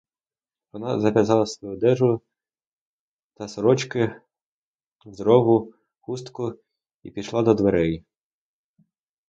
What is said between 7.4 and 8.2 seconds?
до дверей.